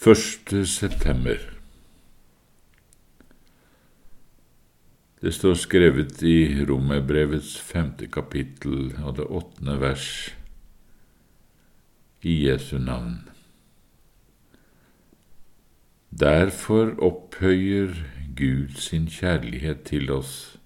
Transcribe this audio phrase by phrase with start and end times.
[0.00, 0.66] 1.
[0.66, 1.36] september.
[5.20, 10.06] Det står skrevet i Romerbrevets femte kapittel og det åttende vers
[12.24, 13.28] i Jesu navn.
[16.08, 17.92] Derfor opphøyer
[18.40, 20.56] Gud sin kjærlighet til oss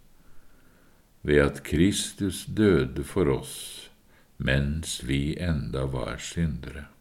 [1.23, 3.91] ved at Kristus døde for oss
[4.39, 6.94] mens vi enda var syndere.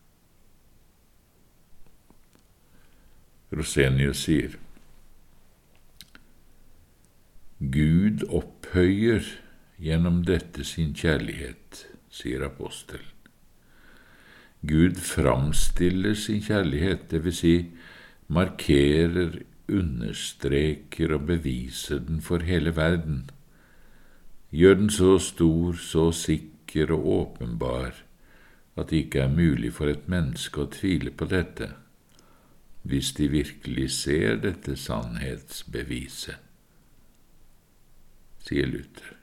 [3.54, 4.58] Rosenius sier.
[7.60, 9.28] Gud opphøyer
[9.80, 13.10] gjennom dette sin kjærlighet, sier apostelen.
[14.64, 17.56] Gud framstiller sin kjærlighet, vil si
[18.32, 23.26] markerer, understreker og beviser den for hele verden,
[24.52, 28.04] gjør den så stor, så sikker og åpenbar
[28.76, 31.70] at det ikke er mulig for et menneske å tvile på dette
[32.84, 36.40] hvis de virkelig ser dette sannhetsbeviset,
[38.44, 39.14] sier Luther.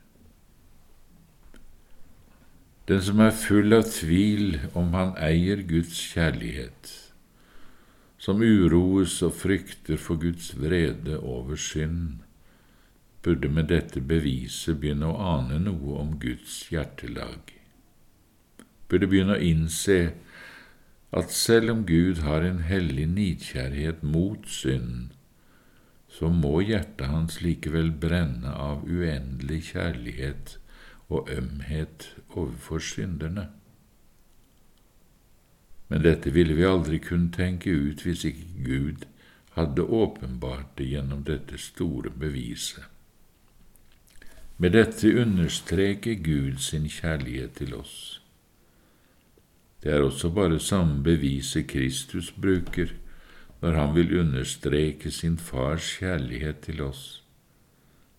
[2.88, 6.88] Den som er full av tvil om han eier Guds kjærlighet,
[8.20, 12.24] som uroes og frykter for Guds vrede over synd,
[13.22, 17.52] burde med dette beviset begynne å ane noe om Guds hjertelag,
[18.88, 20.00] burde begynne å innse
[21.12, 25.12] at selv om Gud har en hellig nidkjærhet mot synden,
[26.08, 30.58] så må hjertet hans likevel brenne av uendelig kjærlighet
[31.08, 33.48] og ømhet overfor synderne.
[35.88, 39.06] Men dette ville vi aldri kunne tenke ut hvis ikke Gud
[39.58, 42.84] hadde åpenbart det gjennom dette store beviset.
[44.58, 48.19] Med dette understreker Gud sin kjærlighet til oss.
[49.82, 52.92] Det er også bare samme beviset Kristus bruker
[53.60, 57.22] når han vil understreke sin fars kjærlighet til oss.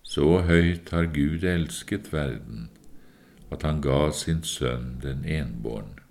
[0.02, 2.70] Så høyt har Gud elsket verden,
[3.52, 6.02] at han ga sin sønn den enbårne.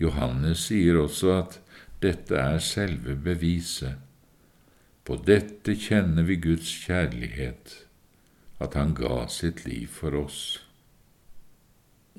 [0.00, 1.60] Johannes sier også at
[2.02, 3.94] dette er selve beviset.
[5.04, 7.74] På dette kjenner vi Guds kjærlighet,
[8.60, 10.42] at han ga sitt liv for oss.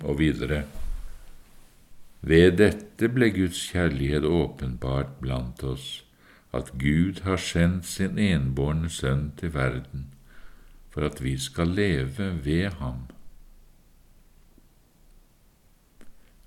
[0.04, 0.64] Og videre.
[2.26, 6.04] Ved dette ble Guds kjærlighet åpenbart blant oss,
[6.56, 10.10] at Gud har sendt sin enbårne sønn til verden
[10.96, 13.02] for at vi skal leve ved ham.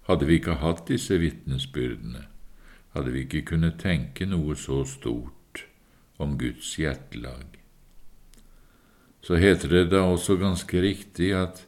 [0.09, 2.23] Hadde vi ikke hatt disse vitnesbyrdene,
[2.97, 5.67] hadde vi ikke kunnet tenke noe så stort
[6.17, 7.61] om Guds hjertelag.
[9.21, 11.67] Så heter det da også ganske riktig at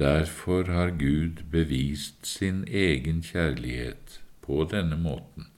[0.00, 5.50] Derfor har Gud bevist sin egen kjærlighet på denne måten.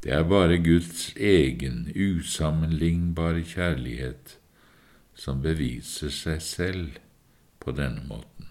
[0.00, 4.38] Det er bare Guds egen usammenlignbare kjærlighet
[5.12, 6.98] som beviser seg selv
[7.60, 8.48] på denne måten.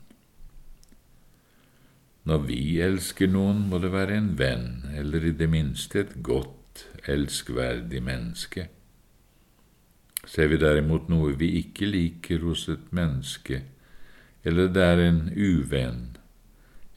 [2.26, 6.86] Når vi elsker noen, må det være en venn, eller i det minste et godt,
[7.10, 8.70] elskverdig menneske.
[10.26, 13.62] Ser vi derimot noe vi ikke liker hos et menneske,
[14.46, 16.18] eller det er en uvenn,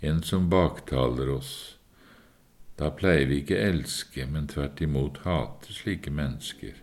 [0.00, 1.78] en som baktaler oss,
[2.78, 6.76] da pleier vi ikke elske, men tvert imot hate slike mennesker.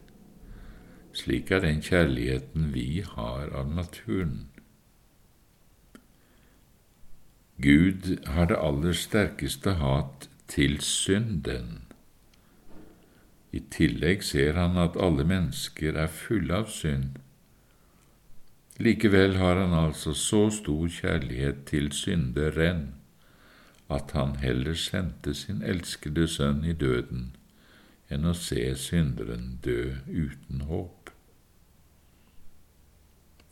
[1.16, 4.50] Slik er den kjærligheten vi har av naturen.
[7.62, 11.86] Gud har det aller sterkeste hat til synden.
[13.56, 17.22] I tillegg ser han at alle mennesker er fulle av synd
[18.80, 22.90] Likevel har han altså så stor kjærlighet til synderen
[23.90, 27.30] at han heller sendte sin elskede sønn i døden
[28.12, 31.12] enn å se synderen dø uten håp.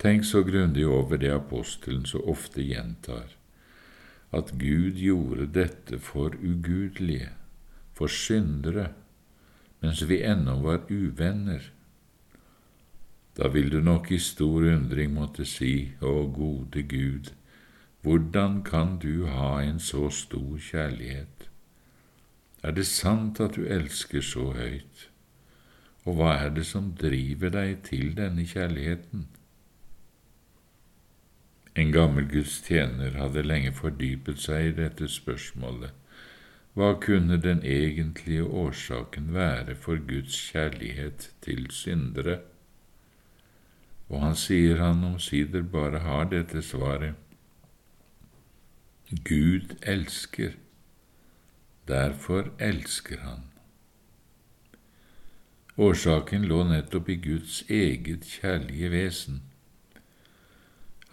[0.03, 3.31] Tenk så grundig over det apostelen så ofte gjentar,
[4.35, 7.29] at Gud gjorde dette for ugudelige,
[7.95, 8.89] for syndere,
[9.79, 11.69] mens vi ennå var uvenner
[13.37, 17.31] da vil du nok i stor undring måtte si, Å gode Gud,
[18.03, 21.47] hvordan kan du ha en så stor kjærlighet?
[22.63, 25.07] Er det sant at du elsker så høyt?
[26.03, 29.25] Og hva er det som driver deg til denne kjærligheten?
[31.75, 35.95] En gammel Guds tjener hadde lenge fordypet seg i dette spørsmålet.
[36.77, 42.41] Hva kunne den egentlige årsaken være for Guds kjærlighet til syndere?
[44.13, 47.17] Og han sier han omsider bare har dette svaret.
[49.25, 50.53] Gud elsker.
[51.87, 53.41] Derfor elsker han.
[55.77, 59.41] Årsaken lå nettopp i Guds eget kjærlige vesen.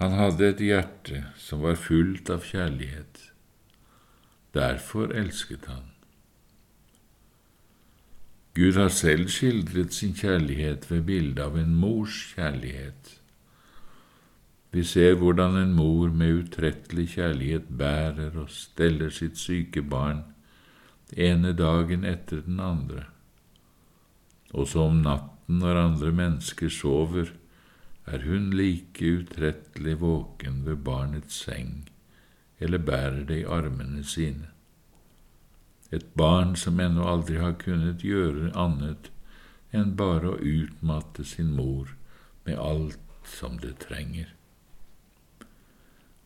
[0.00, 3.24] Han hadde et hjerte som var fullt av kjærlighet.
[4.54, 5.88] Derfor elsket han.
[8.60, 13.14] Gud har selv skildret sin kjærlighet ved bildet av en mors kjærlighet.
[14.74, 20.20] Vi ser hvordan en mor med utrettelig kjærlighet bærer og steller sitt syke barn
[21.16, 23.06] ene dagen etter den andre.
[24.52, 27.32] Også om natten når andre mennesker sover,
[28.04, 31.86] er hun like utrettelig våken ved barnets seng
[32.60, 34.52] eller bærer det i armene sine
[35.90, 39.10] et barn som ennå aldri har kunnet gjøre annet
[39.74, 41.94] enn bare å utmatte sin mor
[42.46, 44.30] med alt som det trenger.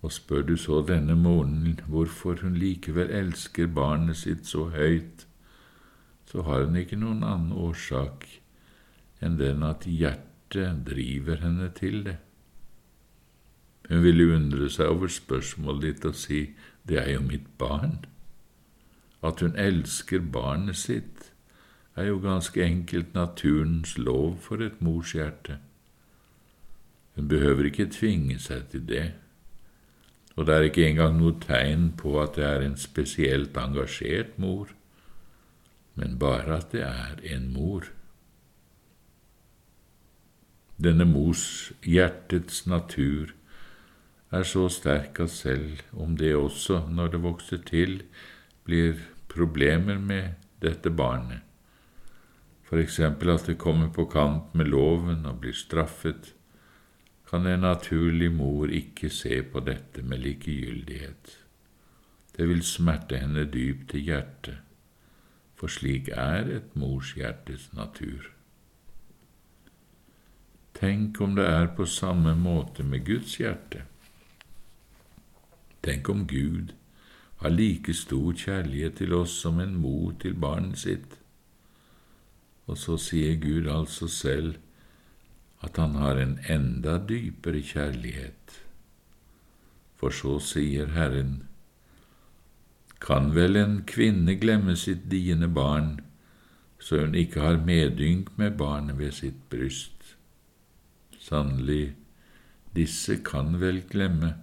[0.04, 5.24] Og spør du så denne moren hvorfor hun likevel elsker barnet sitt så høyt,
[6.28, 8.26] så har hun ikke noen annen årsak
[9.24, 12.18] enn den at hjertet driver henne til det.
[13.88, 16.40] Hun ville undre seg over spørsmålet ditt og si
[16.88, 18.02] det er jo mitt barn.
[19.24, 21.30] At hun elsker barnet sitt,
[21.96, 25.58] er jo ganske enkelt naturens lov for et mors hjerte.
[27.14, 29.04] Hun behøver ikke tvinge seg til det,
[30.34, 34.72] og det er ikke engang noe tegn på at det er en spesielt engasjert mor,
[35.94, 37.86] men bare at det er en mor.
[40.82, 43.30] Denne mors hjertets natur
[44.34, 48.00] er så sterk at selv om det også, når det vokser til,
[48.66, 48.98] blir
[49.34, 51.42] problemer med dette barnet,
[52.74, 56.32] eksempel at det kommer på kant med loven og blir straffet,
[57.28, 61.38] kan en naturlig mor ikke se på dette med likegyldighet.
[62.36, 64.58] Det vil smerte henne dypt i hjertet,
[65.54, 68.30] for slik er et mors hjertes natur.
[70.74, 73.84] Tenk om det er på samme måte med Guds hjerte.
[75.86, 76.74] Tenk om Gud
[77.42, 81.18] har like stor kjærlighet til oss som en mor til barnet sitt.
[82.66, 84.54] Og så sier Gud altså selv
[85.64, 88.60] at han har en enda dypere kjærlighet.
[89.96, 91.44] For så sier Herren,
[93.00, 95.98] kan vel en kvinne glemme sitt diende barn,
[96.80, 100.16] så hun ikke har medynk med barnet ved sitt bryst?
[101.20, 101.94] Sannelig,
[102.76, 104.34] disse kan vel glemme,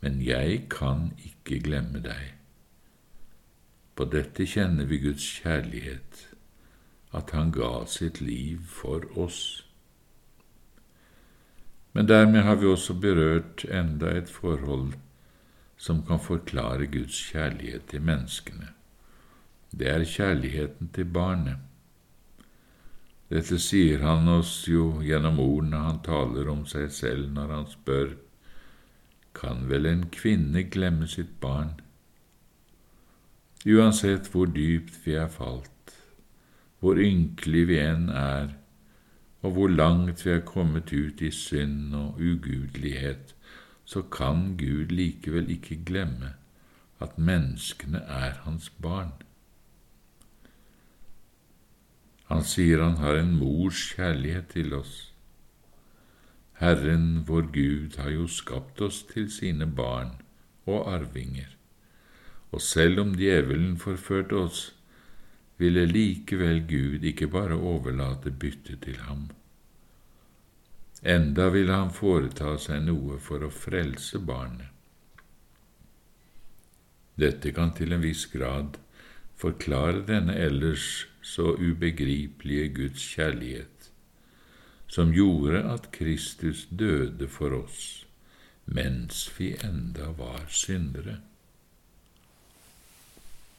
[0.00, 2.34] men jeg kan ikke glemme deg.
[3.98, 6.28] På dette kjenner vi Guds kjærlighet,
[7.12, 9.64] at Han ga sitt liv for oss.
[11.92, 14.92] Men dermed har vi også berørt enda et forhold
[15.76, 18.68] som kan forklare Guds kjærlighet til menneskene.
[19.70, 21.56] Det er kjærligheten til barnet.
[23.28, 28.14] Dette sier han oss jo gjennom ordene han taler om seg selv når han spør
[29.34, 31.76] kan vel en kvinne glemme sitt barn?
[33.66, 35.94] Uansett hvor dypt vi er falt,
[36.80, 38.54] hvor ynkelig vi enn er,
[39.42, 43.34] og hvor langt vi er kommet ut i synd og ugudelighet,
[43.84, 46.34] så kan Gud likevel ikke glemme
[47.00, 49.14] at menneskene er hans barn.
[52.28, 55.12] Han sier han har en mors kjærlighet til oss.
[56.58, 60.16] Herren vår Gud har jo skapt oss til sine barn
[60.66, 61.52] og arvinger,
[62.50, 64.62] og selv om djevelen forførte oss,
[65.58, 69.28] ville likevel Gud ikke bare overlate byttet til ham.
[71.06, 74.74] Enda ville han foreta seg noe for å frelse barnet.
[77.18, 78.78] Dette kan til en viss grad
[79.38, 83.77] forklare denne ellers så ubegripelige Guds kjærlighet
[84.88, 88.08] som gjorde at Kristus døde for oss
[88.68, 91.16] mens vi enda var syndere.